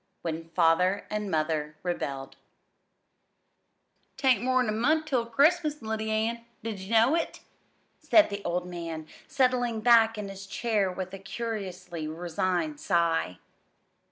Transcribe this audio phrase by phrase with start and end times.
[0.23, 2.35] When Father and Mother Rebelled
[4.17, 7.41] "'Tain't more 'n a month ter Christmas, Lyddy Ann; did ye know it?"
[7.99, 13.37] said the old man, settling back in his chair with a curiously resigned sigh.